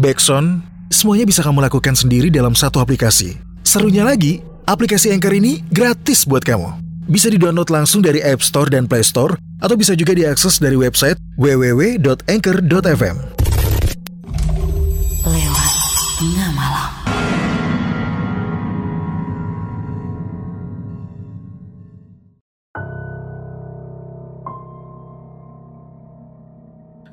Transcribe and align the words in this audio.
backsound, 0.00 0.64
semuanya 0.88 1.28
bisa 1.28 1.44
kamu 1.44 1.60
lakukan 1.60 1.92
sendiri 1.92 2.32
dalam 2.32 2.56
satu 2.56 2.80
aplikasi. 2.80 3.36
Serunya 3.60 4.02
lagi, 4.02 4.40
aplikasi 4.64 5.12
Anchor 5.12 5.36
ini 5.36 5.60
gratis 5.68 6.24
buat 6.24 6.40
kamu. 6.40 6.80
Bisa 7.06 7.28
di-download 7.28 7.68
langsung 7.68 8.00
dari 8.00 8.24
App 8.24 8.40
Store 8.40 8.72
dan 8.72 8.88
Play 8.88 9.04
Store, 9.04 9.36
atau 9.60 9.76
bisa 9.76 9.92
juga 9.92 10.16
diakses 10.16 10.56
dari 10.56 10.80
website 10.80 11.20
www.anchor.fm. 11.36 13.39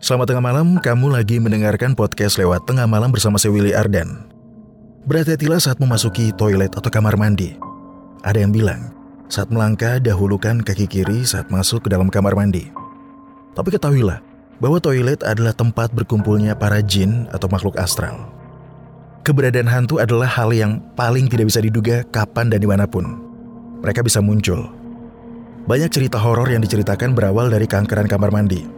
Selamat 0.08 0.32
tengah 0.32 0.46
malam, 0.56 0.80
kamu 0.80 1.20
lagi 1.20 1.36
mendengarkan 1.36 1.92
podcast 1.92 2.40
lewat 2.40 2.64
tengah 2.64 2.88
malam 2.88 3.12
bersama 3.12 3.36
saya 3.36 3.52
Willy 3.52 3.76
Ardan. 3.76 4.24
Berhati-hatilah 5.04 5.60
saat 5.60 5.84
memasuki 5.84 6.32
toilet 6.32 6.72
atau 6.72 6.88
kamar 6.88 7.20
mandi. 7.20 7.60
Ada 8.24 8.40
yang 8.40 8.56
bilang, 8.56 8.96
saat 9.28 9.52
melangkah 9.52 10.00
dahulukan 10.00 10.64
kaki 10.64 10.88
kiri 10.88 11.28
saat 11.28 11.52
masuk 11.52 11.84
ke 11.84 11.88
dalam 11.92 12.08
kamar 12.08 12.40
mandi. 12.40 12.72
Tapi 13.52 13.68
ketahuilah, 13.68 14.24
bahwa 14.64 14.80
toilet 14.80 15.20
adalah 15.28 15.52
tempat 15.52 15.92
berkumpulnya 15.92 16.56
para 16.56 16.80
jin 16.80 17.28
atau 17.36 17.52
makhluk 17.52 17.76
astral. 17.76 18.32
Keberadaan 19.28 19.68
hantu 19.68 20.00
adalah 20.00 20.32
hal 20.32 20.56
yang 20.56 20.80
paling 20.96 21.28
tidak 21.28 21.52
bisa 21.52 21.60
diduga 21.60 22.08
kapan 22.16 22.48
dan 22.48 22.64
di 22.64 22.68
mana 22.72 22.88
pun. 22.88 23.12
Mereka 23.84 24.08
bisa 24.08 24.24
muncul. 24.24 24.72
Banyak 25.68 25.92
cerita 25.92 26.16
horor 26.16 26.48
yang 26.48 26.64
diceritakan 26.64 27.12
berawal 27.12 27.52
dari 27.52 27.68
kankeran 27.68 28.08
kamar 28.08 28.32
mandi. 28.32 28.77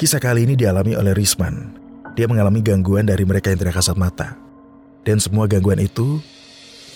Kisah 0.00 0.16
kali 0.16 0.48
ini 0.48 0.56
dialami 0.56 0.96
oleh 0.96 1.12
Risman. 1.12 1.76
Dia 2.16 2.24
mengalami 2.24 2.64
gangguan 2.64 3.04
dari 3.04 3.20
mereka 3.28 3.52
yang 3.52 3.60
tidak 3.60 3.84
kasat 3.84 4.00
mata. 4.00 4.32
Dan 5.04 5.20
semua 5.20 5.44
gangguan 5.44 5.76
itu 5.76 6.24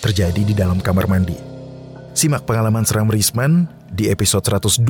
terjadi 0.01 0.41
di 0.41 0.57
dalam 0.57 0.81
kamar 0.81 1.05
mandi. 1.05 1.37
Simak 2.17 2.49
pengalaman 2.49 2.89
seram 2.89 3.13
Risman 3.13 3.69
di 3.93 4.09
episode 4.09 4.49
126 4.49 4.89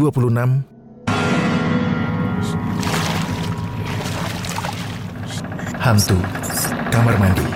Hantu 5.82 6.18
Kamar 6.94 7.18
Mandi. 7.18 7.48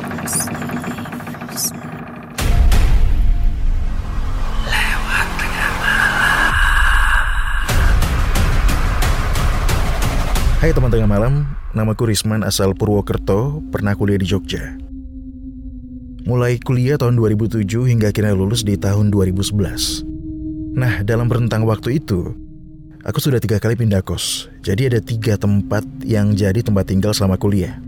Hai 10.69 10.77
teman 10.77 10.93
tengah 10.93 11.09
malam, 11.09 11.49
namaku 11.73 12.13
Risman 12.13 12.45
asal 12.45 12.77
Purwokerto, 12.77 13.65
pernah 13.73 13.97
kuliah 13.97 14.21
di 14.21 14.29
Jogja. 14.29 14.77
Mulai 16.29 16.61
kuliah 16.61 17.01
tahun 17.01 17.17
2007 17.17 17.65
hingga 17.89 18.13
akhirnya 18.13 18.37
lulus 18.37 18.69
di 18.69 18.77
tahun 18.77 19.09
2011. 19.09 20.05
Nah, 20.77 21.01
dalam 21.09 21.33
rentang 21.33 21.65
waktu 21.65 22.05
itu, 22.05 22.37
aku 23.01 23.17
sudah 23.17 23.41
tiga 23.41 23.57
kali 23.57 23.81
pindah 23.81 24.05
kos. 24.05 24.53
Jadi 24.61 24.93
ada 24.93 25.01
tiga 25.01 25.41
tempat 25.41 25.89
yang 26.05 26.37
jadi 26.37 26.61
tempat 26.61 26.85
tinggal 26.85 27.17
selama 27.17 27.41
kuliah. 27.41 27.81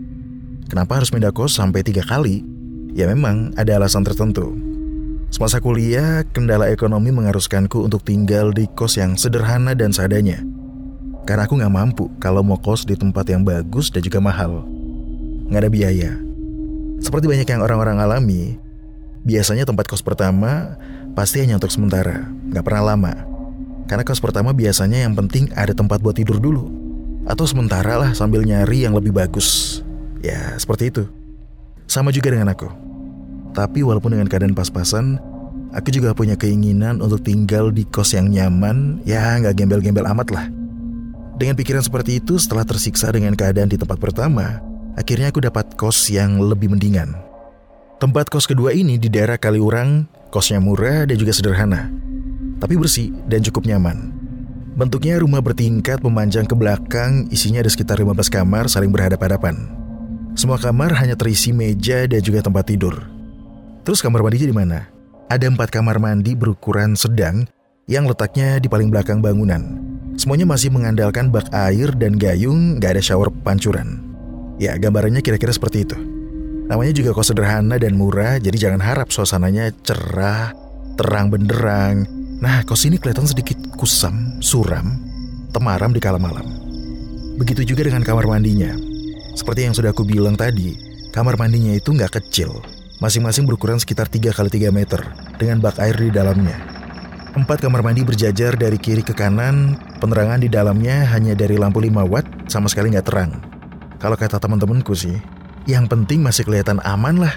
Kenapa 0.65 0.97
harus 0.97 1.13
pindah 1.13 1.29
kos 1.29 1.61
sampai 1.61 1.85
tiga 1.85 2.01
kali? 2.01 2.41
Ya 2.97 3.05
memang 3.05 3.53
ada 3.61 3.77
alasan 3.77 4.01
tertentu. 4.01 4.57
Semasa 5.29 5.61
kuliah, 5.61 6.25
kendala 6.33 6.73
ekonomi 6.73 7.13
mengharuskanku 7.13 7.77
untuk 7.77 8.01
tinggal 8.01 8.49
di 8.49 8.65
kos 8.73 8.97
yang 8.97 9.21
sederhana 9.21 9.77
dan 9.77 9.93
seadanya. 9.93 10.41
Karena 11.21 11.45
aku 11.45 11.57
nggak 11.57 11.73
mampu 11.73 12.09
kalau 12.17 12.41
mau 12.41 12.57
kos 12.57 12.83
di 12.83 12.97
tempat 12.97 13.29
yang 13.29 13.45
bagus 13.45 13.93
dan 13.93 14.01
juga 14.01 14.17
mahal. 14.17 14.65
Nggak 15.47 15.61
ada 15.61 15.71
biaya. 15.71 16.11
Seperti 17.01 17.25
banyak 17.29 17.47
yang 17.49 17.61
orang-orang 17.61 17.97
alami, 18.01 18.57
biasanya 19.25 19.65
tempat 19.65 19.89
kos 19.89 20.01
pertama 20.05 20.77
pasti 21.13 21.41
hanya 21.41 21.57
untuk 21.61 21.73
sementara, 21.73 22.29
nggak 22.49 22.65
pernah 22.65 22.93
lama. 22.93 23.13
Karena 23.85 24.07
kos 24.07 24.23
pertama 24.23 24.55
biasanya 24.55 25.03
yang 25.03 25.13
penting 25.17 25.51
ada 25.53 25.75
tempat 25.75 25.99
buat 25.99 26.15
tidur 26.15 26.39
dulu. 26.39 26.71
Atau 27.27 27.45
sementara 27.45 28.01
lah 28.01 28.11
sambil 28.17 28.41
nyari 28.41 28.87
yang 28.87 28.97
lebih 28.97 29.13
bagus. 29.13 29.81
Ya, 30.21 30.57
seperti 30.57 30.89
itu. 30.89 31.03
Sama 31.85 32.09
juga 32.13 32.33
dengan 32.33 32.53
aku. 32.53 32.69
Tapi 33.51 33.83
walaupun 33.83 34.15
dengan 34.15 34.31
keadaan 34.31 34.55
pas-pasan, 34.55 35.19
aku 35.75 35.91
juga 35.91 36.15
punya 36.15 36.39
keinginan 36.39 37.03
untuk 37.03 37.19
tinggal 37.21 37.69
di 37.69 37.83
kos 37.83 38.15
yang 38.15 38.31
nyaman, 38.31 39.03
ya 39.03 39.37
nggak 39.41 39.59
gembel-gembel 39.59 40.07
amat 40.07 40.27
lah. 40.31 40.45
Dengan 41.37 41.55
pikiran 41.55 41.83
seperti 41.83 42.19
itu, 42.19 42.35
setelah 42.37 42.67
tersiksa 42.67 43.11
dengan 43.11 43.35
keadaan 43.35 43.71
di 43.71 43.79
tempat 43.79 43.97
pertama, 43.97 44.59
akhirnya 44.99 45.31
aku 45.31 45.39
dapat 45.43 45.75
kos 45.79 46.11
yang 46.11 46.39
lebih 46.41 46.71
mendingan. 46.71 47.15
Tempat 48.01 48.33
kos 48.33 48.49
kedua 48.49 48.73
ini 48.73 48.97
di 48.97 49.07
daerah 49.07 49.37
Kaliurang, 49.37 50.09
kosnya 50.33 50.57
murah 50.57 51.05
dan 51.05 51.15
juga 51.15 51.31
sederhana. 51.31 51.91
Tapi 52.57 52.73
bersih 52.77 53.13
dan 53.29 53.45
cukup 53.45 53.69
nyaman. 53.69 54.09
Bentuknya 54.71 55.19
rumah 55.19 55.43
bertingkat 55.43 56.01
memanjang 56.01 56.47
ke 56.47 56.55
belakang, 56.55 57.27
isinya 57.29 57.61
ada 57.61 57.69
sekitar 57.69 57.99
15 57.99 58.31
kamar 58.31 58.71
saling 58.71 58.89
berhadap-hadapan. 58.89 59.69
Semua 60.33 60.55
kamar 60.55 60.95
hanya 60.95 61.19
terisi 61.19 61.51
meja 61.51 62.07
dan 62.07 62.23
juga 62.23 62.39
tempat 62.39 62.71
tidur. 62.71 63.03
Terus 63.83 63.99
kamar 63.99 64.23
mandi 64.23 64.47
di 64.47 64.55
mana? 64.55 64.87
Ada 65.27 65.51
empat 65.51 65.69
kamar 65.69 65.99
mandi 65.99 66.33
berukuran 66.39 66.95
sedang 66.95 67.45
yang 67.89 68.05
letaknya 68.05 68.61
di 68.61 68.69
paling 68.69 68.93
belakang 68.93 69.23
bangunan. 69.23 69.61
Semuanya 70.19 70.45
masih 70.45 70.69
mengandalkan 70.69 71.33
bak 71.33 71.49
air 71.49 71.89
dan 71.97 72.19
gayung, 72.19 72.77
gak 72.77 72.99
ada 72.99 73.01
shower 73.01 73.33
pancuran. 73.41 74.03
Ya, 74.61 74.77
gambarannya 74.77 75.23
kira-kira 75.25 75.49
seperti 75.49 75.87
itu. 75.87 75.97
Namanya 76.69 76.93
juga 76.93 77.17
kos 77.17 77.33
sederhana 77.33 77.81
dan 77.81 77.97
murah, 77.97 78.37
jadi 78.37 78.69
jangan 78.69 78.81
harap 78.83 79.09
suasananya 79.09 79.73
cerah, 79.81 80.53
terang 80.95 81.33
benderang. 81.33 82.05
Nah, 82.37 82.61
kos 82.63 82.85
ini 82.85 83.01
kelihatan 83.01 83.25
sedikit 83.25 83.57
kusam, 83.75 84.37
suram, 84.39 85.01
temaram 85.49 85.89
di 85.89 85.99
kala 85.99 86.21
malam. 86.21 86.45
Begitu 87.41 87.73
juga 87.73 87.89
dengan 87.89 88.05
kamar 88.05 88.29
mandinya. 88.29 88.77
Seperti 89.33 89.65
yang 89.65 89.73
sudah 89.73 89.89
aku 89.89 90.05
bilang 90.05 90.37
tadi, 90.37 90.77
kamar 91.09 91.39
mandinya 91.39 91.73
itu 91.73 91.91
nggak 91.91 92.21
kecil. 92.21 92.61
Masing-masing 93.01 93.49
berukuran 93.49 93.81
sekitar 93.81 94.05
3 94.05 94.29
kali 94.29 94.49
3 94.53 94.69
meter, 94.69 95.01
dengan 95.41 95.57
bak 95.57 95.81
air 95.81 95.97
di 95.97 96.13
dalamnya. 96.13 96.80
Empat 97.31 97.63
kamar 97.63 97.79
mandi 97.79 98.03
berjajar 98.03 98.59
dari 98.59 98.75
kiri 98.75 99.07
ke 99.07 99.15
kanan, 99.15 99.79
penerangan 100.03 100.43
di 100.43 100.51
dalamnya 100.51 101.07
hanya 101.15 101.31
dari 101.31 101.55
lampu 101.55 101.79
5 101.79 102.03
watt, 102.03 102.27
sama 102.51 102.67
sekali 102.67 102.91
nggak 102.91 103.07
terang. 103.07 103.39
Kalau 104.03 104.19
kata 104.19 104.35
teman-temanku 104.35 104.91
sih, 104.91 105.15
yang 105.63 105.87
penting 105.87 106.19
masih 106.19 106.43
kelihatan 106.43 106.83
aman 106.83 107.23
lah. 107.23 107.31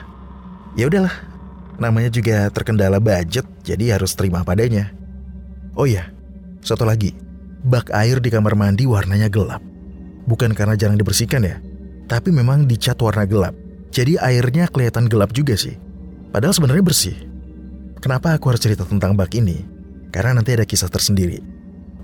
Ya 0.75 0.91
udahlah, 0.91 1.15
namanya 1.79 2.11
juga 2.11 2.51
terkendala 2.51 2.99
budget, 2.99 3.47
jadi 3.63 3.95
harus 3.95 4.19
terima 4.19 4.43
padanya. 4.43 4.91
Oh 5.79 5.87
iya, 5.87 6.11
satu 6.59 6.83
lagi, 6.83 7.15
bak 7.63 7.95
air 7.95 8.19
di 8.19 8.35
kamar 8.35 8.59
mandi 8.59 8.91
warnanya 8.91 9.31
gelap. 9.31 9.63
Bukan 10.27 10.59
karena 10.59 10.75
jarang 10.75 10.99
dibersihkan 10.99 11.47
ya, 11.47 11.63
tapi 12.11 12.35
memang 12.35 12.67
dicat 12.67 12.99
warna 12.99 13.31
gelap. 13.31 13.55
Jadi 13.95 14.19
airnya 14.19 14.67
kelihatan 14.67 15.07
gelap 15.07 15.31
juga 15.31 15.55
sih. 15.55 15.79
Padahal 16.35 16.51
sebenarnya 16.51 16.83
bersih. 16.83 17.15
Kenapa 18.03 18.35
aku 18.35 18.51
harus 18.51 18.59
cerita 18.59 18.83
tentang 18.83 19.15
bak 19.15 19.31
ini? 19.39 19.74
Karena 20.15 20.39
nanti 20.39 20.55
ada 20.55 20.63
kisah 20.63 20.87
tersendiri. 20.87 21.43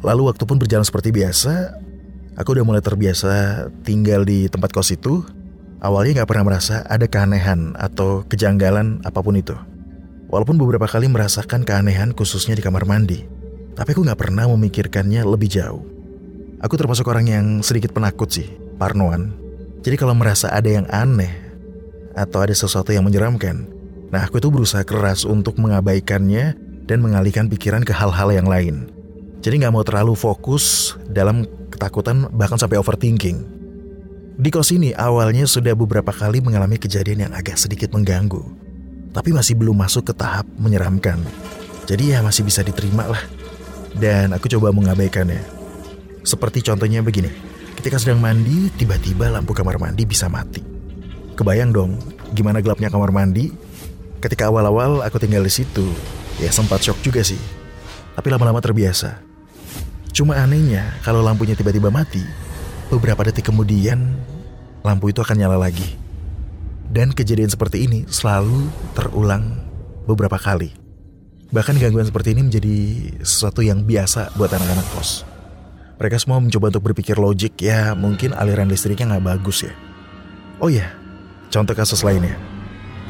Lalu 0.02 0.26
waktu 0.26 0.42
pun 0.42 0.58
berjalan 0.58 0.82
seperti 0.82 1.14
biasa, 1.14 1.78
aku 2.34 2.58
udah 2.58 2.66
mulai 2.66 2.82
terbiasa 2.82 3.70
tinggal 3.86 4.26
di 4.26 4.50
tempat 4.50 4.74
kos 4.74 4.90
itu. 4.90 5.22
Awalnya 5.78 6.26
gak 6.26 6.28
pernah 6.34 6.50
merasa 6.50 6.82
ada 6.90 7.06
keanehan 7.06 7.78
atau 7.78 8.26
kejanggalan 8.26 8.98
apa 9.06 9.22
pun 9.22 9.38
itu. 9.38 9.54
Walaupun 10.26 10.58
beberapa 10.58 10.90
kali 10.90 11.06
merasakan 11.06 11.62
keanehan 11.62 12.10
khususnya 12.10 12.58
di 12.58 12.60
kamar 12.66 12.82
mandi. 12.84 13.22
Tapi 13.78 13.94
aku 13.94 14.02
gak 14.02 14.18
pernah 14.18 14.50
memikirkannya 14.50 15.22
lebih 15.24 15.46
jauh. 15.46 15.86
Aku 16.60 16.74
termasuk 16.76 17.06
orang 17.08 17.30
yang 17.30 17.46
sedikit 17.64 17.94
penakut 17.96 18.28
sih, 18.28 18.50
parnoan. 18.76 19.32
Jadi 19.80 19.96
kalau 19.96 20.12
merasa 20.12 20.52
ada 20.52 20.68
yang 20.68 20.84
aneh, 20.92 21.32
atau 22.14 22.42
ada 22.42 22.52
sesuatu 22.52 22.90
yang 22.90 23.06
menyeramkan, 23.06 23.64
nah 24.10 24.26
aku 24.26 24.42
itu 24.42 24.50
berusaha 24.50 24.82
keras 24.84 25.22
untuk 25.24 25.56
mengabaikannya 25.56 26.58
dan 26.90 26.98
mengalihkan 26.98 27.46
pikiran 27.46 27.86
ke 27.86 27.94
hal-hal 27.94 28.34
yang 28.34 28.50
lain. 28.50 28.90
Jadi 29.38 29.62
nggak 29.62 29.70
mau 29.70 29.86
terlalu 29.86 30.18
fokus 30.18 30.98
dalam 31.06 31.46
ketakutan 31.70 32.26
bahkan 32.34 32.58
sampai 32.58 32.82
overthinking. 32.82 33.38
Di 34.34 34.50
kos 34.50 34.74
ini 34.74 34.90
awalnya 34.98 35.46
sudah 35.46 35.78
beberapa 35.78 36.10
kali 36.10 36.42
mengalami 36.42 36.82
kejadian 36.82 37.30
yang 37.30 37.32
agak 37.32 37.54
sedikit 37.54 37.94
mengganggu. 37.94 38.42
Tapi 39.14 39.30
masih 39.30 39.54
belum 39.54 39.78
masuk 39.78 40.10
ke 40.10 40.14
tahap 40.18 40.50
menyeramkan. 40.58 41.22
Jadi 41.86 42.16
ya 42.16 42.26
masih 42.26 42.42
bisa 42.42 42.66
diterima 42.66 43.06
lah. 43.06 43.22
Dan 43.94 44.34
aku 44.34 44.50
coba 44.50 44.74
mengabaikannya. 44.74 45.40
Seperti 46.26 46.66
contohnya 46.66 47.00
begini. 47.00 47.30
Ketika 47.78 47.96
sedang 47.96 48.20
mandi, 48.20 48.68
tiba-tiba 48.76 49.32
lampu 49.32 49.56
kamar 49.56 49.80
mandi 49.80 50.04
bisa 50.04 50.28
mati. 50.28 50.60
Kebayang 51.38 51.72
dong 51.72 51.96
gimana 52.36 52.60
gelapnya 52.60 52.92
kamar 52.92 53.08
mandi? 53.08 53.48
Ketika 54.20 54.52
awal-awal 54.52 55.00
aku 55.00 55.16
tinggal 55.16 55.40
di 55.40 55.52
situ, 55.52 55.88
ya 56.40 56.50
sempat 56.50 56.80
shock 56.80 56.98
juga 57.04 57.20
sih. 57.20 57.38
Tapi 58.16 58.28
lama-lama 58.32 58.58
terbiasa. 58.58 59.20
Cuma 60.10 60.36
anehnya, 60.40 60.98
kalau 61.06 61.22
lampunya 61.22 61.54
tiba-tiba 61.54 61.92
mati, 61.92 62.24
beberapa 62.90 63.22
detik 63.22 63.46
kemudian 63.52 64.18
lampu 64.82 65.12
itu 65.12 65.22
akan 65.22 65.36
nyala 65.38 65.60
lagi. 65.60 65.96
Dan 66.90 67.14
kejadian 67.14 67.46
seperti 67.46 67.86
ini 67.86 68.02
selalu 68.10 68.66
terulang 68.98 69.62
beberapa 70.10 70.34
kali. 70.34 70.74
Bahkan 71.54 71.78
gangguan 71.78 72.06
seperti 72.06 72.34
ini 72.34 72.50
menjadi 72.50 72.76
sesuatu 73.22 73.62
yang 73.62 73.86
biasa 73.86 74.34
buat 74.34 74.50
anak-anak 74.50 74.86
kos. 74.98 75.22
Mereka 76.02 76.16
semua 76.18 76.42
mencoba 76.42 76.74
untuk 76.74 76.90
berpikir 76.90 77.14
logik, 77.20 77.60
ya 77.62 77.94
mungkin 77.94 78.34
aliran 78.34 78.66
listriknya 78.66 79.14
nggak 79.14 79.26
bagus 79.36 79.68
ya. 79.68 79.74
Oh 80.58 80.72
iya, 80.72 80.96
contoh 81.52 81.76
kasus 81.76 82.02
lainnya. 82.02 82.49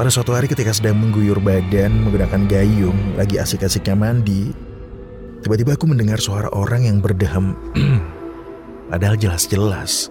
Pada 0.00 0.08
suatu 0.08 0.32
hari 0.32 0.49
ketika 0.49 0.73
sedang 0.73 0.97
mengguyur 0.97 1.44
badan 1.44 1.93
menggunakan 2.08 2.49
gayung, 2.49 2.97
lagi 3.20 3.37
asik-asiknya 3.37 3.93
mandi, 3.93 4.49
tiba-tiba 5.44 5.76
aku 5.76 5.85
mendengar 5.85 6.17
suara 6.17 6.49
orang 6.56 6.88
yang 6.88 7.05
berdehem. 7.05 7.52
Padahal 8.88 9.20
jelas-jelas 9.20 10.08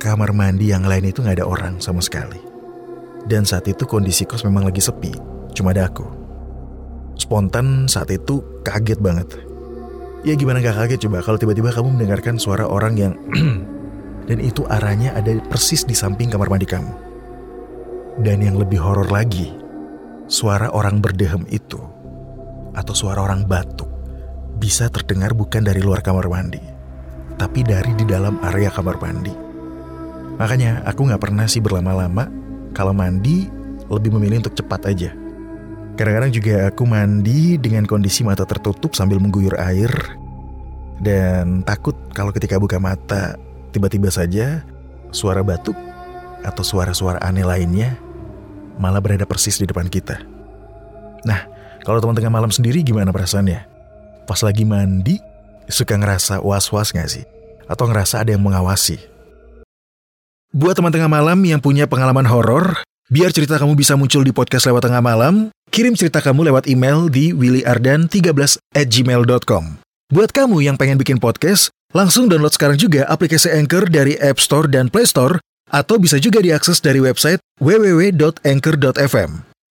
kamar 0.00 0.32
mandi 0.32 0.72
yang 0.72 0.88
lain 0.88 1.12
itu 1.12 1.20
nggak 1.20 1.36
ada 1.36 1.44
orang 1.44 1.76
sama 1.84 2.00
sekali. 2.00 2.40
Dan 3.28 3.44
saat 3.44 3.68
itu 3.68 3.84
kondisi 3.84 4.24
kos 4.24 4.40
memang 4.40 4.72
lagi 4.72 4.80
sepi, 4.80 5.12
cuma 5.52 5.76
ada 5.76 5.84
aku. 5.92 6.08
Spontan 7.20 7.92
saat 7.92 8.08
itu 8.08 8.40
kaget 8.64 9.04
banget. 9.04 9.36
Ya 10.24 10.32
gimana 10.32 10.64
gak 10.64 10.80
kaget 10.80 11.12
coba 11.12 11.20
kalau 11.20 11.36
tiba-tiba 11.36 11.76
kamu 11.76 11.92
mendengarkan 12.00 12.40
suara 12.40 12.64
orang 12.64 12.96
yang 12.96 13.12
dan 14.32 14.40
itu 14.40 14.64
arahnya 14.64 15.12
ada 15.12 15.36
persis 15.44 15.84
di 15.84 15.92
samping 15.92 16.32
kamar 16.32 16.48
mandi 16.48 16.64
kamu. 16.64 17.15
Dan 18.16 18.40
yang 18.40 18.56
lebih 18.56 18.80
horor 18.80 19.12
lagi, 19.12 19.52
suara 20.26 20.72
orang 20.72 21.04
berdehem 21.04 21.44
itu 21.52 21.78
atau 22.76 22.92
suara 22.92 23.24
orang 23.24 23.44
batuk 23.44 23.88
bisa 24.56 24.88
terdengar 24.88 25.36
bukan 25.36 25.64
dari 25.64 25.84
luar 25.84 26.00
kamar 26.00 26.28
mandi 26.28 26.76
tapi 27.36 27.60
dari 27.62 27.92
di 27.92 28.04
dalam 28.08 28.40
area 28.40 28.72
kamar 28.72 28.96
mandi. 28.98 29.32
Makanya 30.36 30.84
aku 30.88 31.08
nggak 31.08 31.22
pernah 31.22 31.44
sih 31.48 31.60
berlama-lama 31.60 32.28
kalau 32.72 32.96
mandi 32.96 33.48
lebih 33.88 34.12
memilih 34.16 34.44
untuk 34.44 34.56
cepat 34.56 34.88
aja. 34.92 35.12
Kadang-kadang 35.96 36.32
juga 36.32 36.68
aku 36.68 36.84
mandi 36.84 37.56
dengan 37.56 37.88
kondisi 37.88 38.20
mata 38.20 38.44
tertutup 38.44 38.92
sambil 38.92 39.16
mengguyur 39.16 39.56
air 39.56 39.88
dan 41.00 41.64
takut 41.64 41.96
kalau 42.12 42.32
ketika 42.32 42.60
buka 42.60 42.76
mata 42.76 43.36
tiba-tiba 43.72 44.12
saja 44.12 44.64
suara 45.12 45.40
batuk 45.40 45.76
atau 46.44 46.64
suara-suara 46.64 47.20
aneh 47.24 47.44
lainnya 47.44 47.96
malah 48.76 49.00
berada 49.00 49.28
persis 49.28 49.60
di 49.60 49.66
depan 49.68 49.90
kita. 49.90 50.20
Nah, 51.26 51.48
kalau 51.82 51.98
teman 51.98 52.14
tengah 52.14 52.32
malam 52.32 52.52
sendiri 52.52 52.80
gimana 52.80 53.10
perasaannya? 53.10 53.60
Pas 54.26 54.40
lagi 54.42 54.66
mandi, 54.66 55.18
Suka 55.66 55.98
ngerasa 55.98 56.38
was-was 56.46 56.94
gak 56.94 57.10
sih? 57.10 57.26
Atau 57.66 57.90
ngerasa 57.90 58.22
ada 58.22 58.30
yang 58.30 58.42
mengawasi? 58.42 59.02
Buat 60.54 60.78
teman 60.78 60.94
tengah 60.94 61.10
malam 61.10 61.42
yang 61.42 61.58
punya 61.58 61.90
pengalaman 61.90 62.24
horor, 62.30 62.86
biar 63.10 63.34
cerita 63.34 63.58
kamu 63.58 63.74
bisa 63.74 63.98
muncul 63.98 64.22
di 64.22 64.30
podcast 64.30 64.70
lewat 64.70 64.86
tengah 64.86 65.02
malam, 65.02 65.50
kirim 65.74 65.98
cerita 65.98 66.22
kamu 66.22 66.54
lewat 66.54 66.70
email 66.70 67.10
di 67.10 67.34
willyardan13 67.34 68.62
at 68.78 68.86
gmail.com. 68.86 69.82
Buat 70.14 70.30
kamu 70.30 70.62
yang 70.62 70.78
pengen 70.78 71.02
bikin 71.02 71.18
podcast, 71.18 71.74
langsung 71.90 72.30
download 72.30 72.54
sekarang 72.54 72.78
juga 72.78 73.02
aplikasi 73.10 73.50
Anchor 73.50 73.90
dari 73.90 74.14
App 74.22 74.38
Store 74.38 74.70
dan 74.70 74.86
Play 74.86 75.10
Store, 75.10 75.42
atau 75.66 75.98
bisa 75.98 76.22
juga 76.22 76.38
diakses 76.38 76.78
dari 76.78 77.02
website 77.02 77.42
www.anchor.fm. 77.56 79.30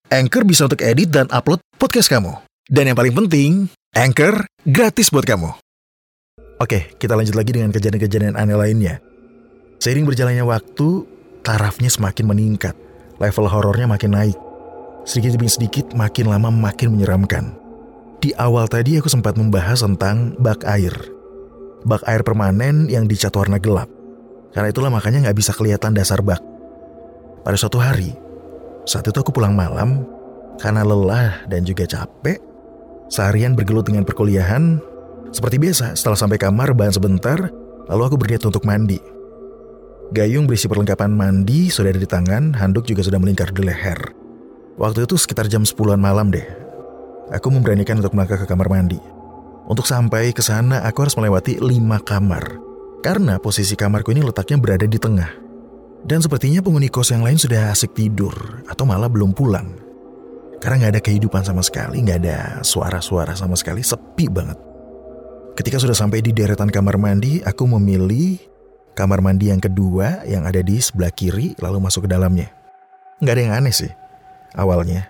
Anchor 0.10 0.44
bisa 0.46 0.66
untuk 0.66 0.82
edit 0.82 1.14
dan 1.14 1.30
upload 1.30 1.62
podcast 1.78 2.10
kamu. 2.10 2.34
Dan 2.66 2.90
yang 2.90 2.98
paling 2.98 3.14
penting, 3.14 3.52
Anchor 3.94 4.50
gratis 4.66 5.14
buat 5.14 5.26
kamu. 5.26 5.54
Oke, 6.58 6.98
kita 6.98 7.14
lanjut 7.14 7.38
lagi 7.38 7.52
dengan 7.54 7.70
kejadian-kejadian 7.70 8.34
aneh 8.34 8.58
lainnya. 8.58 9.04
Seiring 9.78 10.08
berjalannya 10.08 10.42
waktu, 10.42 11.06
tarafnya 11.46 11.92
semakin 11.94 12.26
meningkat. 12.26 12.74
Level 13.22 13.46
horornya 13.46 13.86
makin 13.86 14.18
naik. 14.18 14.38
Sedikit 15.06 15.38
demi 15.38 15.52
sedikit, 15.52 15.94
makin 15.94 16.32
lama 16.32 16.50
makin 16.50 16.98
menyeramkan. 16.98 17.54
Di 18.18 18.34
awal 18.40 18.66
tadi 18.66 18.98
aku 18.98 19.12
sempat 19.12 19.38
membahas 19.38 19.86
tentang 19.86 20.34
bak 20.42 20.66
air. 20.66 20.96
Bak 21.86 22.02
air 22.10 22.26
permanen 22.26 22.90
yang 22.90 23.06
dicat 23.06 23.36
warna 23.38 23.62
gelap. 23.62 23.92
Karena 24.56 24.74
itulah 24.74 24.90
makanya 24.90 25.30
nggak 25.30 25.38
bisa 25.38 25.54
kelihatan 25.54 25.94
dasar 25.94 26.26
bak. 26.26 26.55
Pada 27.46 27.62
suatu 27.62 27.78
hari, 27.78 28.10
saat 28.90 29.06
itu 29.06 29.14
aku 29.22 29.30
pulang 29.30 29.54
malam, 29.54 30.02
karena 30.58 30.82
lelah 30.82 31.46
dan 31.46 31.62
juga 31.62 31.86
capek, 31.86 32.42
seharian 33.06 33.54
bergelut 33.54 33.86
dengan 33.86 34.02
perkuliahan, 34.02 34.82
seperti 35.30 35.62
biasa, 35.62 35.94
setelah 35.94 36.18
sampai 36.18 36.42
kamar 36.42 36.74
bahan 36.74 36.98
sebentar, 36.98 37.38
lalu 37.86 38.02
aku 38.02 38.18
berniat 38.18 38.42
untuk 38.50 38.66
mandi. 38.66 38.98
Gayung 40.10 40.50
berisi 40.50 40.66
perlengkapan 40.66 41.14
mandi 41.14 41.70
sudah 41.70 41.94
ada 41.94 42.02
di 42.02 42.10
tangan, 42.10 42.58
handuk 42.58 42.90
juga 42.90 43.06
sudah 43.06 43.22
melingkar 43.22 43.54
di 43.54 43.62
leher. 43.62 44.00
Waktu 44.82 45.06
itu 45.06 45.14
sekitar 45.14 45.46
jam 45.46 45.62
10-an 45.62 46.02
malam 46.02 46.34
deh. 46.34 46.50
Aku 47.30 47.54
memberanikan 47.54 48.02
untuk 48.02 48.18
melangkah 48.18 48.42
ke 48.42 48.50
kamar 48.50 48.74
mandi. 48.74 48.98
Untuk 49.70 49.86
sampai 49.86 50.34
ke 50.34 50.42
sana, 50.42 50.82
aku 50.82 51.06
harus 51.06 51.14
melewati 51.14 51.62
lima 51.62 52.02
kamar. 52.02 52.58
Karena 53.06 53.38
posisi 53.38 53.78
kamarku 53.78 54.18
ini 54.18 54.26
letaknya 54.26 54.58
berada 54.58 54.90
di 54.90 54.98
tengah. 54.98 55.45
Dan 56.06 56.22
sepertinya 56.22 56.62
penghuni 56.62 56.86
kos 56.86 57.10
yang 57.10 57.26
lain 57.26 57.42
sudah 57.42 57.74
asik 57.74 57.98
tidur, 57.98 58.62
atau 58.70 58.86
malah 58.86 59.10
belum 59.10 59.34
pulang. 59.34 59.74
Karena 60.62 60.86
nggak 60.86 60.94
ada 60.94 61.02
kehidupan 61.02 61.42
sama 61.42 61.66
sekali, 61.66 62.06
nggak 62.06 62.20
ada 62.22 62.38
suara-suara 62.62 63.34
sama 63.34 63.58
sekali, 63.58 63.82
sepi 63.82 64.30
banget. 64.30 64.58
Ketika 65.58 65.82
sudah 65.82 65.98
sampai 65.98 66.22
di 66.22 66.30
deretan 66.30 66.70
kamar 66.70 67.02
mandi, 67.02 67.42
aku 67.42 67.66
memilih 67.66 68.38
kamar 68.94 69.26
mandi 69.26 69.50
yang 69.50 69.58
kedua 69.58 70.22
yang 70.30 70.46
ada 70.46 70.62
di 70.62 70.78
sebelah 70.78 71.10
kiri 71.10 71.58
lalu 71.58 71.82
masuk 71.82 72.06
ke 72.06 72.10
dalamnya. 72.14 72.54
Nggak 73.18 73.34
ada 73.34 73.42
yang 73.42 73.56
aneh 73.58 73.74
sih 73.74 73.92
awalnya. 74.54 75.10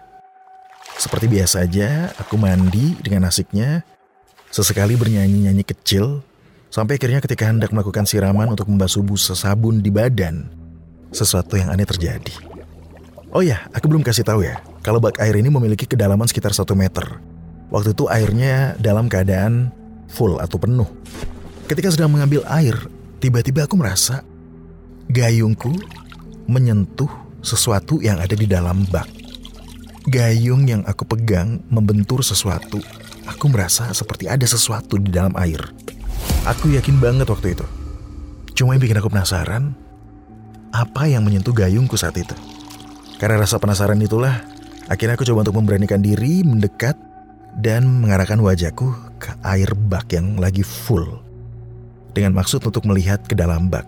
Seperti 0.96 1.28
biasa 1.28 1.68
aja, 1.68 2.16
aku 2.16 2.40
mandi 2.40 2.96
dengan 3.04 3.28
asiknya, 3.28 3.84
sesekali 4.48 4.96
bernyanyi-nyanyi 4.96 5.68
kecil, 5.68 6.24
sampai 6.72 6.96
akhirnya 6.96 7.20
ketika 7.20 7.52
hendak 7.52 7.76
melakukan 7.76 8.08
siraman 8.08 8.48
untuk 8.56 8.72
membasuh 8.72 9.04
busa 9.04 9.36
sabun 9.36 9.84
di 9.84 9.92
badan, 9.92 10.55
sesuatu 11.16 11.56
yang 11.56 11.72
aneh 11.72 11.88
terjadi. 11.88 12.36
Oh 13.32 13.40
ya, 13.40 13.64
aku 13.72 13.88
belum 13.88 14.04
kasih 14.04 14.28
tahu 14.28 14.44
ya, 14.44 14.60
kalau 14.84 15.00
bak 15.00 15.24
air 15.24 15.36
ini 15.40 15.48
memiliki 15.48 15.88
kedalaman 15.88 16.28
sekitar 16.28 16.52
1 16.52 16.68
meter. 16.76 17.24
Waktu 17.72 17.96
itu 17.96 18.08
airnya 18.12 18.76
dalam 18.80 19.08
keadaan 19.08 19.72
full 20.12 20.38
atau 20.40 20.60
penuh. 20.60 20.88
Ketika 21.66 21.90
sedang 21.92 22.14
mengambil 22.14 22.46
air, 22.48 22.76
tiba-tiba 23.20 23.66
aku 23.66 23.76
merasa 23.80 24.22
gayungku 25.10 25.74
menyentuh 26.46 27.10
sesuatu 27.42 28.00
yang 28.00 28.22
ada 28.22 28.38
di 28.38 28.46
dalam 28.46 28.86
bak. 28.88 29.10
Gayung 30.06 30.70
yang 30.70 30.86
aku 30.86 31.02
pegang 31.10 31.66
membentur 31.74 32.22
sesuatu. 32.22 32.78
Aku 33.26 33.50
merasa 33.50 33.90
seperti 33.90 34.30
ada 34.30 34.46
sesuatu 34.46 35.02
di 35.02 35.10
dalam 35.10 35.34
air. 35.42 35.58
Aku 36.46 36.70
yakin 36.70 37.02
banget 37.02 37.26
waktu 37.26 37.58
itu. 37.58 37.66
Cuma 38.54 38.78
yang 38.78 38.86
bikin 38.86 39.02
aku 39.02 39.10
penasaran, 39.10 39.74
apa 40.76 41.08
yang 41.08 41.24
menyentuh 41.24 41.56
gayungku 41.56 41.96
saat 41.96 42.20
itu? 42.20 42.36
Karena 43.16 43.40
rasa 43.40 43.56
penasaran 43.56 43.96
itulah, 44.04 44.44
akhirnya 44.92 45.16
aku 45.16 45.24
coba 45.24 45.48
untuk 45.48 45.56
memberanikan 45.56 46.04
diri 46.04 46.44
mendekat 46.44 47.00
dan 47.56 47.88
mengarahkan 47.88 48.36
wajahku 48.44 48.92
ke 49.16 49.32
air 49.48 49.72
bak 49.88 50.12
yang 50.12 50.36
lagi 50.36 50.68
full. 50.68 51.24
Dengan 52.12 52.36
maksud 52.36 52.60
untuk 52.64 52.84
melihat 52.84 53.24
ke 53.24 53.36
dalam 53.36 53.72
bak. 53.72 53.88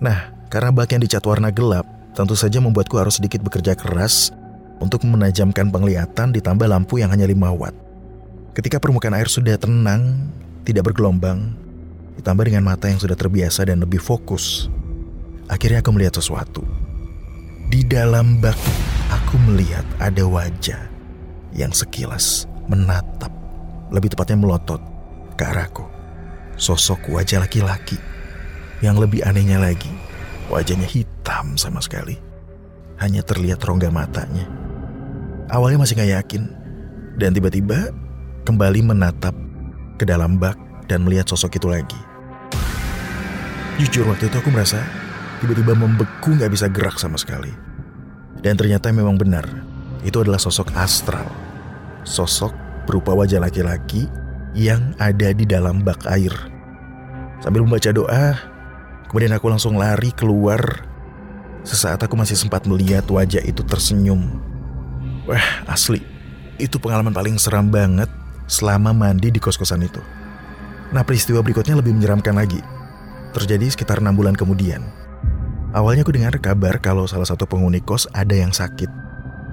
Nah, 0.00 0.32
karena 0.48 0.72
bak 0.72 0.96
yang 0.96 1.04
dicat 1.04 1.20
warna 1.28 1.52
gelap, 1.52 1.84
tentu 2.16 2.32
saja 2.32 2.56
membuatku 2.56 2.96
harus 2.96 3.20
sedikit 3.20 3.44
bekerja 3.44 3.76
keras 3.76 4.32
untuk 4.80 5.04
menajamkan 5.04 5.68
penglihatan 5.68 6.32
ditambah 6.32 6.64
lampu 6.64 7.00
yang 7.02 7.12
hanya 7.12 7.28
5 7.28 7.52
watt. 7.52 7.76
Ketika 8.56 8.80
permukaan 8.80 9.14
air 9.14 9.28
sudah 9.28 9.60
tenang, 9.60 10.32
tidak 10.64 10.90
bergelombang, 10.90 11.52
ditambah 12.16 12.48
dengan 12.48 12.64
mata 12.64 12.88
yang 12.88 12.98
sudah 12.98 13.14
terbiasa 13.14 13.68
dan 13.68 13.84
lebih 13.84 14.00
fokus, 14.00 14.72
akhirnya 15.48 15.80
aku 15.80 15.90
melihat 15.96 16.20
sesuatu. 16.20 16.62
Di 17.68 17.84
dalam 17.84 18.40
bak, 18.40 18.56
aku 19.12 19.36
melihat 19.44 19.84
ada 20.00 20.24
wajah 20.24 20.80
yang 21.52 21.72
sekilas 21.72 22.48
menatap, 22.68 23.32
lebih 23.92 24.12
tepatnya 24.12 24.40
melotot 24.40 24.80
ke 25.36 25.44
arahku. 25.44 25.84
Sosok 26.56 27.12
wajah 27.12 27.44
laki-laki. 27.44 27.96
Yang 28.78 29.08
lebih 29.08 29.20
anehnya 29.26 29.58
lagi, 29.58 29.90
wajahnya 30.48 30.86
hitam 30.86 31.58
sama 31.58 31.82
sekali. 31.82 32.14
Hanya 33.02 33.26
terlihat 33.26 33.58
rongga 33.66 33.90
matanya. 33.90 34.46
Awalnya 35.50 35.82
masih 35.82 35.98
gak 35.98 36.12
yakin, 36.22 36.42
dan 37.18 37.34
tiba-tiba 37.34 37.90
kembali 38.46 38.80
menatap 38.86 39.34
ke 39.98 40.06
dalam 40.06 40.38
bak 40.38 40.54
dan 40.86 41.02
melihat 41.02 41.26
sosok 41.26 41.58
itu 41.58 41.66
lagi. 41.66 41.98
Jujur 43.78 44.06
waktu 44.10 44.30
itu 44.30 44.36
aku 44.38 44.50
merasa 44.50 44.82
tiba-tiba 45.38 45.74
membeku 45.74 46.34
gak 46.36 46.52
bisa 46.52 46.66
gerak 46.68 46.98
sama 46.98 47.16
sekali. 47.18 47.50
Dan 48.38 48.54
ternyata 48.54 48.94
memang 48.94 49.18
benar, 49.18 49.46
itu 50.06 50.22
adalah 50.22 50.38
sosok 50.38 50.70
astral. 50.78 51.26
Sosok 52.06 52.54
berupa 52.86 53.12
wajah 53.12 53.42
laki-laki 53.42 54.06
yang 54.54 54.94
ada 55.02 55.34
di 55.34 55.44
dalam 55.44 55.82
bak 55.82 56.06
air. 56.08 56.32
Sambil 57.42 57.62
membaca 57.66 57.90
doa, 57.90 58.38
kemudian 59.10 59.34
aku 59.34 59.46
langsung 59.50 59.78
lari 59.78 60.14
keluar. 60.14 60.86
Sesaat 61.66 62.00
aku 62.06 62.14
masih 62.14 62.38
sempat 62.38 62.64
melihat 62.64 63.04
wajah 63.10 63.42
itu 63.42 63.60
tersenyum. 63.66 64.40
Wah, 65.28 65.68
asli. 65.68 66.00
Itu 66.56 66.80
pengalaman 66.80 67.12
paling 67.12 67.36
seram 67.36 67.68
banget 67.68 68.08
selama 68.48 68.96
mandi 68.96 69.28
di 69.28 69.38
kos-kosan 69.38 69.84
itu. 69.84 70.00
Nah, 70.88 71.04
peristiwa 71.04 71.44
berikutnya 71.44 71.76
lebih 71.76 71.92
menyeramkan 71.92 72.32
lagi. 72.32 72.58
Terjadi 73.36 73.68
sekitar 73.68 74.00
enam 74.00 74.16
bulan 74.16 74.32
kemudian. 74.32 74.80
Awalnya 75.78 76.02
aku 76.02 76.10
dengar 76.10 76.34
kabar 76.42 76.82
kalau 76.82 77.06
salah 77.06 77.22
satu 77.22 77.46
penghuni 77.46 77.78
kos 77.78 78.10
ada 78.10 78.34
yang 78.34 78.50
sakit. 78.50 78.90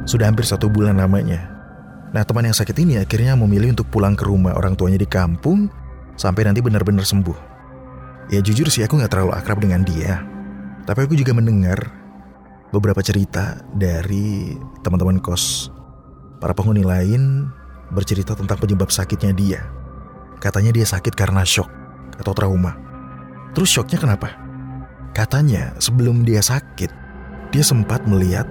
Sudah 0.10 0.26
hampir 0.26 0.42
satu 0.42 0.74
bulan 0.74 0.98
lamanya. 0.98 1.54
Nah 2.18 2.26
teman 2.26 2.50
yang 2.50 2.58
sakit 2.58 2.74
ini 2.82 2.98
akhirnya 2.98 3.38
memilih 3.38 3.78
untuk 3.78 3.94
pulang 3.94 4.18
ke 4.18 4.26
rumah 4.26 4.58
orang 4.58 4.74
tuanya 4.74 4.98
di 4.98 5.06
kampung 5.06 5.70
sampai 6.18 6.50
nanti 6.50 6.66
benar-benar 6.66 7.06
sembuh. 7.06 7.54
Ya 8.34 8.42
jujur 8.42 8.74
sih 8.74 8.82
aku 8.82 8.98
gak 8.98 9.14
terlalu 9.14 9.38
akrab 9.38 9.62
dengan 9.62 9.86
dia. 9.86 10.26
Tapi 10.90 11.06
aku 11.06 11.14
juga 11.14 11.38
mendengar 11.38 11.78
beberapa 12.74 13.06
cerita 13.06 13.62
dari 13.78 14.58
teman-teman 14.82 15.22
kos. 15.22 15.70
Para 16.42 16.58
penghuni 16.58 16.82
lain 16.82 17.54
bercerita 17.94 18.34
tentang 18.34 18.58
penyebab 18.58 18.90
sakitnya 18.90 19.30
dia. 19.30 19.62
Katanya 20.42 20.74
dia 20.74 20.90
sakit 20.90 21.14
karena 21.14 21.46
shock 21.46 21.70
atau 22.18 22.34
trauma. 22.34 22.74
Terus 23.54 23.70
shocknya 23.70 24.02
kenapa? 24.02 24.45
Katanya 25.16 25.72
sebelum 25.80 26.28
dia 26.28 26.44
sakit, 26.44 26.92
dia 27.56 27.64
sempat 27.64 28.04
melihat 28.04 28.44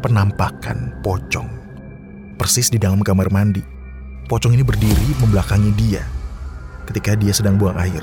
penampakan 0.00 0.96
pocong 1.04 1.44
persis 2.40 2.72
di 2.72 2.80
dalam 2.80 3.04
kamar 3.04 3.28
mandi. 3.28 3.60
Pocong 4.24 4.56
ini 4.56 4.64
berdiri 4.64 5.12
membelakangi 5.20 5.76
dia 5.76 6.00
ketika 6.88 7.12
dia 7.20 7.36
sedang 7.36 7.60
buang 7.60 7.76
air. 7.76 8.00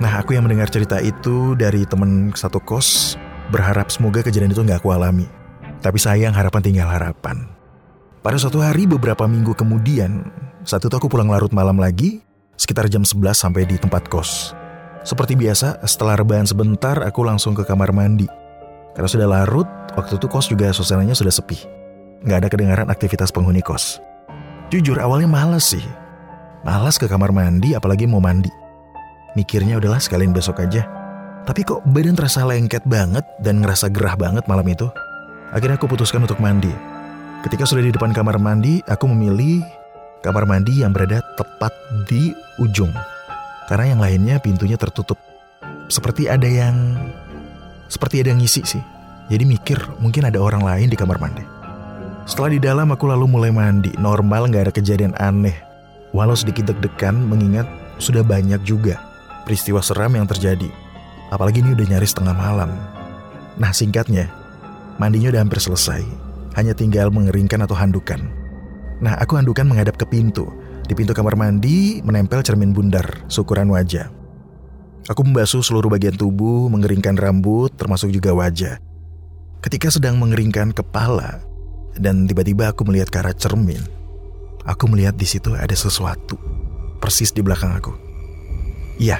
Nah, 0.00 0.08
aku 0.24 0.32
yang 0.32 0.48
mendengar 0.48 0.72
cerita 0.72 1.04
itu 1.04 1.52
dari 1.52 1.84
teman 1.84 2.32
satu 2.32 2.56
kos, 2.64 3.20
berharap 3.52 3.92
semoga 3.92 4.24
kejadian 4.24 4.56
itu 4.56 4.64
nggak 4.64 4.80
aku 4.80 4.96
alami. 4.96 5.28
Tapi 5.84 6.00
sayang 6.00 6.32
harapan 6.32 6.64
tinggal 6.64 6.88
harapan. 6.88 7.44
Pada 8.24 8.40
suatu 8.40 8.64
hari 8.64 8.88
beberapa 8.88 9.28
minggu 9.28 9.52
kemudian, 9.52 10.32
saat 10.64 10.80
itu 10.80 10.94
aku 10.96 11.12
pulang 11.12 11.28
larut 11.28 11.52
malam 11.52 11.76
lagi, 11.76 12.24
sekitar 12.56 12.88
jam 12.88 13.04
11 13.04 13.36
sampai 13.36 13.68
di 13.68 13.76
tempat 13.76 14.08
kos. 14.08 14.61
Seperti 15.02 15.34
biasa, 15.34 15.82
setelah 15.82 16.18
rebahan 16.18 16.46
sebentar, 16.46 16.98
aku 17.02 17.26
langsung 17.26 17.52
ke 17.58 17.66
kamar 17.66 17.90
mandi. 17.90 18.30
Karena 18.94 19.08
sudah 19.08 19.28
larut, 19.28 19.66
waktu 19.98 20.16
itu 20.20 20.26
kos 20.30 20.46
juga 20.46 20.70
suasananya 20.70 21.16
sudah 21.16 21.32
sepi 21.32 21.82
nggak 22.22 22.38
ada 22.46 22.48
kedengaran 22.48 22.88
aktivitas 22.88 23.34
penghuni 23.34 23.60
kos. 23.62 23.98
Jujur 24.70 24.96
awalnya 25.02 25.28
males 25.28 25.66
sih. 25.74 25.84
Males 26.62 26.96
ke 26.96 27.10
kamar 27.10 27.34
mandi 27.34 27.74
apalagi 27.74 28.06
mau 28.06 28.22
mandi. 28.22 28.48
Mikirnya 29.34 29.76
udahlah 29.82 29.98
sekalian 29.98 30.30
besok 30.30 30.62
aja. 30.62 30.86
Tapi 31.42 31.66
kok 31.66 31.82
badan 31.90 32.14
terasa 32.14 32.46
lengket 32.46 32.86
banget 32.86 33.26
dan 33.42 33.58
ngerasa 33.58 33.90
gerah 33.90 34.14
banget 34.14 34.46
malam 34.46 34.64
itu. 34.70 34.86
Akhirnya 35.50 35.76
aku 35.76 35.90
putuskan 35.90 36.22
untuk 36.22 36.38
mandi. 36.38 36.70
Ketika 37.42 37.66
sudah 37.66 37.82
di 37.82 37.90
depan 37.90 38.14
kamar 38.14 38.38
mandi, 38.38 38.78
aku 38.86 39.10
memilih 39.10 39.58
kamar 40.22 40.46
mandi 40.46 40.86
yang 40.86 40.94
berada 40.94 41.18
tepat 41.34 41.74
di 42.06 42.30
ujung. 42.62 42.94
Karena 43.72 43.96
yang 43.96 44.04
lainnya 44.04 44.36
pintunya 44.36 44.76
tertutup. 44.76 45.16
Seperti 45.88 46.28
ada 46.28 46.44
yang... 46.44 46.92
Seperti 47.88 48.20
ada 48.20 48.36
yang 48.36 48.44
ngisi 48.44 48.60
sih. 48.68 48.84
Jadi 49.32 49.48
mikir 49.48 49.80
mungkin 49.96 50.28
ada 50.28 50.36
orang 50.44 50.60
lain 50.60 50.92
di 50.92 50.96
kamar 51.00 51.16
mandi. 51.16 51.40
Setelah 52.28 52.52
di 52.52 52.60
dalam 52.60 52.92
aku 52.92 53.08
lalu 53.08 53.24
mulai 53.32 53.48
mandi, 53.48 53.88
normal 53.96 54.52
nggak 54.52 54.68
ada 54.68 54.72
kejadian 54.76 55.16
aneh. 55.16 55.56
Walau 56.12 56.36
sedikit 56.36 56.68
deg-degan 56.68 57.16
mengingat 57.16 57.64
sudah 57.96 58.20
banyak 58.20 58.60
juga 58.60 59.00
peristiwa 59.48 59.80
seram 59.80 60.12
yang 60.20 60.28
terjadi. 60.28 60.68
Apalagi 61.32 61.64
ini 61.64 61.72
udah 61.72 61.96
nyaris 61.96 62.12
tengah 62.12 62.36
malam. 62.36 62.68
Nah 63.56 63.72
singkatnya, 63.72 64.28
mandinya 65.00 65.32
udah 65.32 65.48
hampir 65.48 65.64
selesai. 65.64 66.04
Hanya 66.60 66.76
tinggal 66.76 67.08
mengeringkan 67.08 67.64
atau 67.64 67.72
handukan. 67.72 68.20
Nah 69.00 69.16
aku 69.16 69.40
handukan 69.40 69.64
menghadap 69.64 69.96
ke 69.96 70.04
pintu. 70.04 70.52
Di 70.86 70.92
pintu 70.98 71.14
kamar 71.14 71.38
mandi 71.38 72.02
menempel 72.02 72.42
cermin 72.42 72.74
bundar, 72.74 73.24
syukuran 73.30 73.70
wajah. 73.70 74.10
Aku 75.10 75.26
membasuh 75.26 75.62
seluruh 75.62 75.90
bagian 75.90 76.14
tubuh, 76.14 76.70
mengeringkan 76.70 77.18
rambut, 77.18 77.74
termasuk 77.74 78.14
juga 78.14 78.34
wajah. 78.34 78.78
Ketika 79.62 79.90
sedang 79.90 80.18
mengeringkan 80.18 80.74
kepala, 80.74 81.42
dan 81.98 82.24
tiba-tiba 82.24 82.72
aku 82.72 82.88
melihat 82.88 83.12
ke 83.12 83.18
arah 83.20 83.36
cermin. 83.36 83.82
Aku 84.62 84.86
melihat 84.86 85.18
di 85.18 85.26
situ 85.26 85.52
ada 85.58 85.74
sesuatu 85.74 86.38
persis 87.02 87.34
di 87.34 87.42
belakang 87.42 87.74
aku. 87.74 87.92
Iya, 89.02 89.18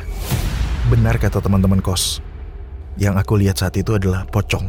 benar 0.87 1.19
kata 1.19 1.43
teman-teman 1.43 1.83
kos. 1.83 2.23
Yang 2.95 3.15
aku 3.27 3.33
lihat 3.41 3.59
saat 3.59 3.75
itu 3.75 3.99
adalah 3.99 4.23
pocong 4.29 4.63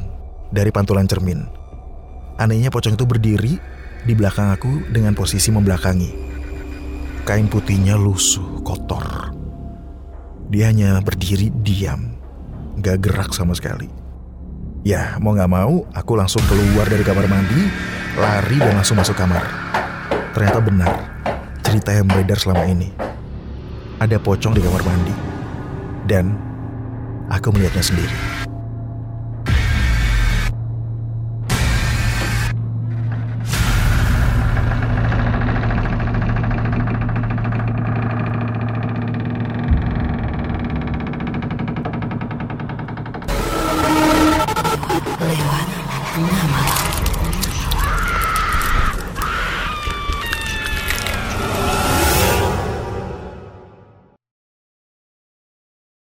dari 0.49 0.73
pantulan 0.73 1.05
cermin. 1.05 1.45
Anehnya 2.41 2.73
pocong 2.73 2.97
itu 2.97 3.05
berdiri 3.05 3.53
di 4.01 4.13
belakang 4.17 4.49
aku 4.49 4.89
dengan 4.89 5.13
posisi 5.13 5.53
membelakangi. 5.53 6.22
Kain 7.23 7.47
putihnya 7.47 7.95
lusuh, 7.95 8.59
kotor. 8.67 9.31
Dia 10.51 10.67
hanya 10.67 10.99
berdiri 10.99 11.55
diam, 11.63 12.19
gak 12.83 12.99
gerak 12.99 13.31
sama 13.31 13.55
sekali. 13.55 13.87
Ya, 14.83 15.15
mau 15.23 15.31
gak 15.31 15.47
mau, 15.47 15.87
aku 15.95 16.19
langsung 16.19 16.43
keluar 16.51 16.83
dari 16.83 16.99
kamar 16.99 17.31
mandi, 17.31 17.63
lari 18.19 18.59
dan 18.59 18.75
langsung 18.75 18.99
masuk 18.99 19.15
kamar. 19.15 19.39
Ternyata 20.35 20.59
benar, 20.59 20.91
cerita 21.63 21.95
yang 21.95 22.11
beredar 22.11 22.35
selama 22.35 22.67
ini. 22.67 22.91
Ada 24.03 24.19
pocong 24.19 24.51
di 24.51 24.59
kamar 24.59 24.83
mandi. 24.83 25.15
Dan 26.03 26.35
aku 27.31 27.55
melihatnya 27.55 27.87
sendiri. 27.87 28.32